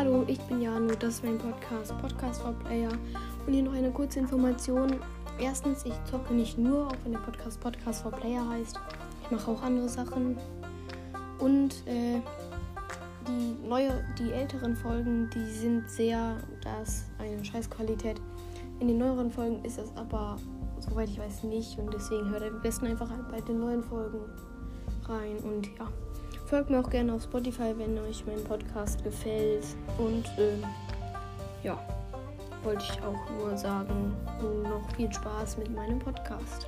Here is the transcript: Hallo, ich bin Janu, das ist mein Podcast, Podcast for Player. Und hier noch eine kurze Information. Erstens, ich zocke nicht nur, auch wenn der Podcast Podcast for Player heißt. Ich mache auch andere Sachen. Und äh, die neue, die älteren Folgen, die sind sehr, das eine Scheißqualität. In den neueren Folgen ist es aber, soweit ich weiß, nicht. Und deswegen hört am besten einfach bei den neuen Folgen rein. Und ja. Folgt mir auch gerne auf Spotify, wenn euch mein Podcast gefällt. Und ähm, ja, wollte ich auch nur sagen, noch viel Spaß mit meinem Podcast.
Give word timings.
Hallo, 0.00 0.24
ich 0.28 0.40
bin 0.44 0.62
Janu, 0.62 0.94
das 0.98 1.16
ist 1.16 1.24
mein 1.24 1.36
Podcast, 1.36 1.92
Podcast 2.00 2.40
for 2.40 2.54
Player. 2.64 2.88
Und 3.46 3.52
hier 3.52 3.62
noch 3.62 3.74
eine 3.74 3.90
kurze 3.90 4.20
Information. 4.20 4.96
Erstens, 5.38 5.84
ich 5.84 5.92
zocke 6.04 6.32
nicht 6.32 6.56
nur, 6.56 6.86
auch 6.86 6.96
wenn 7.04 7.12
der 7.12 7.18
Podcast 7.18 7.60
Podcast 7.60 8.00
for 8.00 8.10
Player 8.10 8.48
heißt. 8.48 8.80
Ich 9.22 9.30
mache 9.30 9.50
auch 9.50 9.62
andere 9.62 9.90
Sachen. 9.90 10.38
Und 11.38 11.86
äh, 11.86 12.22
die 13.28 13.68
neue, 13.68 14.02
die 14.18 14.32
älteren 14.32 14.74
Folgen, 14.74 15.28
die 15.34 15.50
sind 15.50 15.86
sehr, 15.90 16.38
das 16.64 17.04
eine 17.18 17.44
Scheißqualität. 17.44 18.22
In 18.78 18.88
den 18.88 18.96
neueren 18.96 19.30
Folgen 19.30 19.62
ist 19.66 19.78
es 19.78 19.94
aber, 19.96 20.38
soweit 20.78 21.10
ich 21.10 21.18
weiß, 21.18 21.44
nicht. 21.44 21.78
Und 21.78 21.92
deswegen 21.92 22.30
hört 22.30 22.42
am 22.42 22.62
besten 22.62 22.86
einfach 22.86 23.10
bei 23.30 23.42
den 23.42 23.60
neuen 23.60 23.82
Folgen 23.82 24.20
rein. 25.06 25.36
Und 25.42 25.66
ja. 25.78 25.88
Folgt 26.50 26.68
mir 26.68 26.80
auch 26.80 26.90
gerne 26.90 27.14
auf 27.14 27.22
Spotify, 27.22 27.72
wenn 27.76 27.96
euch 28.00 28.26
mein 28.26 28.42
Podcast 28.42 29.04
gefällt. 29.04 29.64
Und 29.98 30.24
ähm, 30.36 30.64
ja, 31.62 31.78
wollte 32.64 32.82
ich 32.82 33.00
auch 33.04 33.30
nur 33.38 33.56
sagen, 33.56 34.16
noch 34.64 34.96
viel 34.96 35.12
Spaß 35.12 35.58
mit 35.58 35.72
meinem 35.72 36.00
Podcast. 36.00 36.66